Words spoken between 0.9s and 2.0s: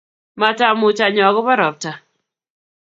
anyoo agoba ropta